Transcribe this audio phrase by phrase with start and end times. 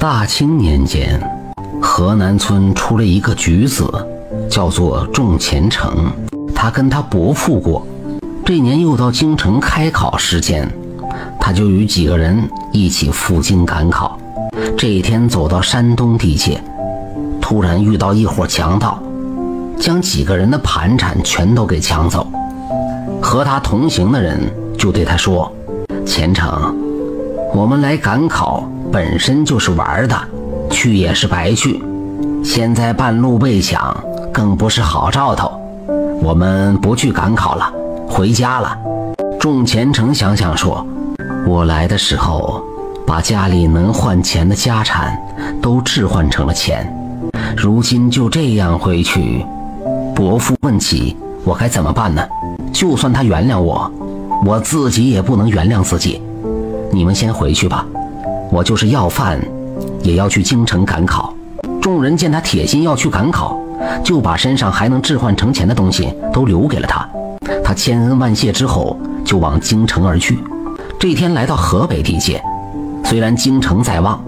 [0.00, 1.20] 大清年间，
[1.78, 3.86] 河南村出了一个举子，
[4.48, 6.10] 叫做仲虔诚。
[6.54, 7.86] 他跟他伯父过，
[8.42, 10.66] 这年又到京城开考时间，
[11.38, 14.18] 他就与几个人一起赴京赶考。
[14.74, 16.58] 这一天走到山东地界，
[17.38, 19.02] 突然遇到一伙强盗，
[19.78, 22.26] 将几个人的盘缠全都给抢走。
[23.20, 24.40] 和他同行的人
[24.78, 25.52] 就对他说
[26.06, 26.74] ：“虔诚，
[27.54, 30.16] 我们来赶考本身就是玩的，
[30.70, 31.82] 去也是白去。
[32.42, 33.96] 现在半路被抢，
[34.32, 35.52] 更不是好兆头。
[36.22, 37.72] 我们不去赶考了，
[38.08, 38.76] 回家了。”
[39.38, 40.86] 众虔诚想想说
[41.46, 42.62] ：“我来的时候，
[43.06, 45.16] 把家里能换钱的家产
[45.62, 46.92] 都置换成了钱，
[47.56, 49.46] 如今就这样回去，
[50.14, 52.22] 伯父问起我该怎么办呢？”
[52.72, 53.90] 就算他原谅我，
[54.46, 56.22] 我自己也不能原谅自己。
[56.92, 57.84] 你们先回去吧，
[58.50, 59.40] 我就是要饭，
[60.02, 61.32] 也要去京城赶考。
[61.80, 63.58] 众人见他铁心要去赶考，
[64.04, 67.08] 就把身上还能置换成钱的东西都留给了他。
[67.64, 70.38] 他千恩万谢之后，就往京城而去。
[70.98, 72.42] 这天来到河北地界，
[73.04, 74.22] 虽然京城在望，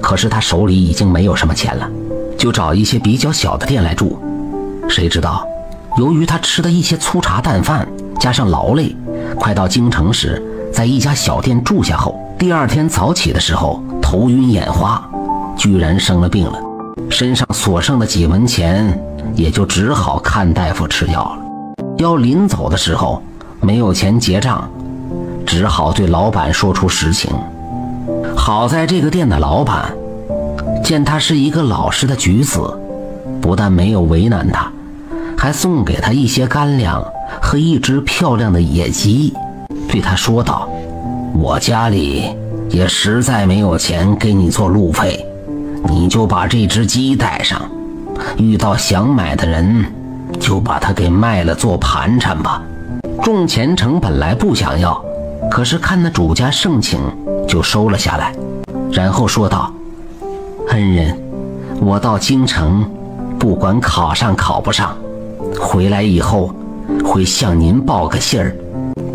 [0.00, 1.88] 可是他手里已经没有什么钱了，
[2.36, 4.18] 就找一些比较小的店来住。
[4.88, 5.46] 谁知道？
[5.98, 7.86] 由于他吃的一些粗茶淡饭，
[8.18, 8.94] 加上劳累，
[9.36, 10.42] 快到京城时，
[10.72, 15.00] 在一家小店住下后，第二天早起的时候头晕眼花，
[15.56, 16.58] 居然生了病了。
[17.08, 19.00] 身上所剩的几文钱，
[19.36, 21.84] 也就只好看大夫吃药了。
[21.98, 23.22] 要临走的时候，
[23.60, 24.68] 没有钱结账，
[25.46, 27.30] 只好对老板说出实情。
[28.36, 29.94] 好在这个店的老板
[30.82, 32.58] 见他是一个老实的举子，
[33.40, 34.68] 不但没有为难他。
[35.38, 37.04] 还送给他一些干粮
[37.40, 39.32] 和一只漂亮的野鸡，
[39.88, 40.68] 对他说道
[41.34, 42.30] ：“我家里
[42.70, 45.24] 也实在没有钱给你做路费，
[45.88, 47.60] 你就把这只鸡带上，
[48.36, 49.84] 遇到想买的人，
[50.38, 52.62] 就把它给卖了做盘缠吧。”
[53.22, 55.02] 众虔诚本来不想要，
[55.50, 57.00] 可是看那主家盛情，
[57.48, 58.32] 就收了下来，
[58.90, 59.72] 然后说道
[60.68, 61.16] ：“恩人，
[61.80, 62.84] 我到京城，
[63.38, 64.96] 不管考上考不上。”
[65.58, 66.54] 回来以后，
[67.04, 68.54] 会向您报个信儿。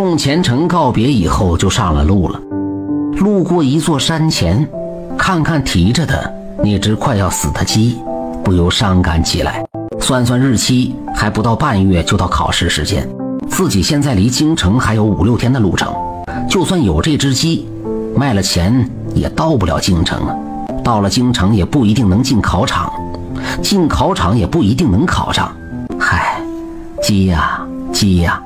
[0.00, 2.40] 仲虔诚告别以后，就上了路了。
[3.18, 4.66] 路过一座山前，
[5.18, 6.34] 看看提着的
[6.64, 7.98] 那只快要死的鸡，
[8.42, 9.62] 不由伤感起来。
[10.00, 13.06] 算算日期，还不到半月就到考试时间。
[13.50, 15.92] 自己现在离京城还有五六天的路程，
[16.48, 17.68] 就算有这只鸡，
[18.16, 20.34] 卖了钱也到不了京城啊。
[20.82, 22.90] 到了京城也不一定能进考场，
[23.62, 25.54] 进考场也不一定能考上。
[25.98, 26.40] 嗨，
[27.02, 27.60] 鸡呀
[27.92, 28.42] 鸡呀，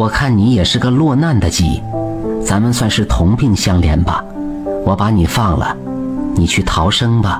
[0.00, 1.82] 我看你也是个落难的鸡，
[2.42, 4.24] 咱们算是同病相怜吧。
[4.86, 5.76] 我把你放了，
[6.34, 7.38] 你去逃生吧。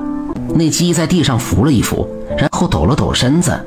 [0.54, 2.06] 那鸡在地上扶了一扶，
[2.36, 3.58] 然后抖了抖身子，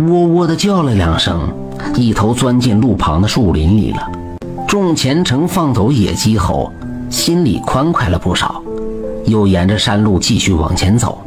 [0.00, 1.48] 喔喔的叫了两声，
[1.94, 4.10] 一头钻进路旁的树林里了。
[4.66, 6.72] 众虔诚放走野鸡后，
[7.08, 8.60] 心里欢快了不少，
[9.26, 11.20] 又沿着山路继续往前走，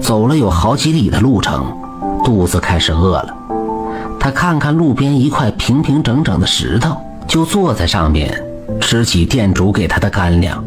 [0.00, 1.66] 走了有好几里的路程，
[2.24, 3.35] 肚子开始饿了。
[4.26, 6.96] 他看看路边一块平平整整的石头，
[7.28, 8.42] 就坐在上面
[8.80, 10.64] 吃起店主给他的干粮。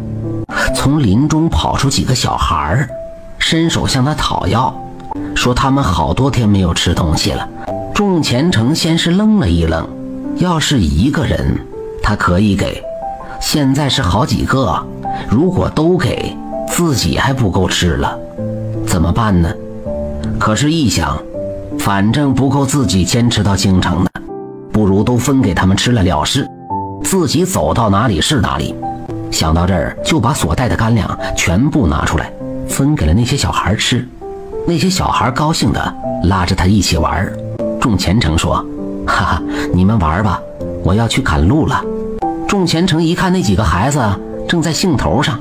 [0.74, 2.88] 从林中跑出几个小孩，
[3.38, 4.74] 伸手向他讨要，
[5.36, 7.46] 说他们好多天没有吃东西了。
[7.94, 9.86] 众虔诚先是愣了一愣，
[10.38, 11.60] 要是一个人，
[12.02, 12.82] 他可以给；
[13.42, 14.82] 现在是好几个，
[15.30, 16.34] 如果都给
[16.70, 18.18] 自己还不够吃了，
[18.88, 19.54] 怎么办呢？
[20.40, 21.22] 可是，一想。
[21.80, 24.12] 反正不够自己坚持到京城的，
[24.72, 26.46] 不如都分给他们吃了了事，
[27.04, 28.76] 自己走到哪里是哪里。
[29.32, 32.32] 想到这儿，就把所带的干粮全部拿出来，
[32.68, 34.08] 分给了那些小孩吃。
[34.68, 35.96] 那些小孩高兴的
[36.26, 37.32] 拉着他一起玩。
[37.80, 38.64] 仲虔诚说
[39.08, 39.42] ：“哈哈，
[39.74, 40.40] 你们玩吧，
[40.84, 41.82] 我要去赶路了。”
[42.48, 44.00] 仲虔诚一看那几个孩子
[44.48, 45.40] 正在兴头上，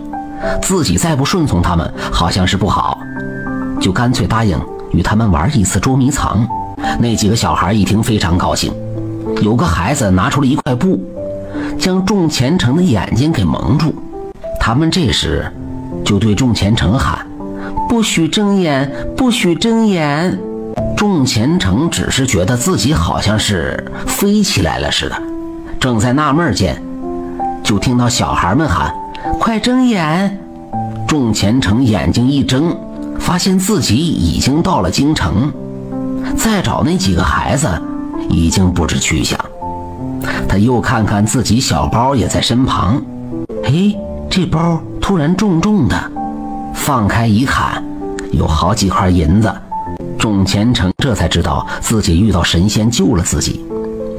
[0.62, 2.98] 自己再不顺从他们，好像是不好，
[3.80, 4.58] 就干脆答应。
[4.92, 6.46] 与他们玩一次捉迷藏，
[6.98, 8.72] 那几个小孩一听非常高兴。
[9.42, 10.98] 有个孩子拿出了一块布，
[11.78, 13.94] 将仲虔诚的眼睛给蒙住。
[14.60, 15.50] 他们这时
[16.04, 17.26] 就对仲虔诚喊
[17.88, 20.38] ：“不许睁眼，不许睁眼！”
[20.96, 25.22] 仲虔诚只是觉得自己好像是飞起来了似的，
[25.78, 26.80] 正在纳闷间，
[27.62, 28.92] 就听到小孩们喊
[29.38, 30.38] ：“快睁眼！”
[31.06, 32.76] 仲虔诚眼睛一睁。
[33.18, 35.52] 发现自己已经到了京城，
[36.36, 37.68] 再找那几个孩子
[38.28, 39.38] 已经不知去向。
[40.48, 43.00] 他又看看自己小包也在身旁，
[43.64, 43.94] 哎，
[44.30, 46.10] 这包突然重重的，
[46.74, 47.82] 放开一看，
[48.32, 49.52] 有好几块银子。
[50.18, 53.64] 仲虔诚这才知道自己遇到神仙救了自己。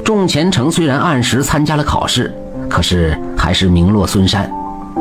[0.03, 2.33] 仲虔诚虽然按时参加了考试，
[2.69, 4.49] 可是还是名落孙山。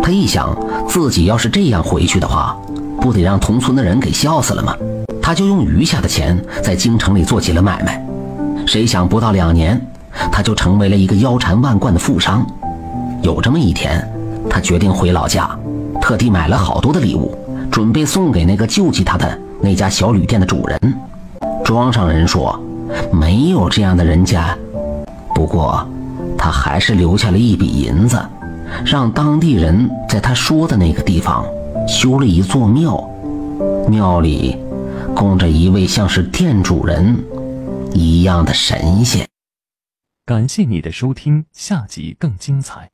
[0.02, 0.56] 他一想，
[0.88, 2.56] 自己要是这样回去的话，
[3.00, 4.74] 不得让同村的人给笑死了吗？
[5.22, 8.02] 他就用余下的钱在京城里做起了买卖。
[8.66, 9.80] 谁想不到两年，
[10.32, 12.46] 他就成为了一个腰缠万贯的富商。
[13.22, 14.06] 有这么一天，
[14.48, 15.50] 他决定回老家，
[16.00, 17.36] 特地买了好多的礼物，
[17.70, 20.78] 准备送给那个救济他的那家小旅店的主人。
[21.64, 22.58] 庄上人说，
[23.12, 24.56] 没有这样的人家。
[25.34, 25.86] 不过，
[26.36, 28.18] 他还是留下了一笔银子，
[28.84, 31.44] 让当地人在他说的那个地方
[31.88, 33.11] 修了一座庙，
[33.88, 34.58] 庙里
[35.17, 37.17] 供着一位像是店主人
[37.94, 39.26] 一样的神仙。
[40.26, 42.90] 感谢你的收听，下集更精彩。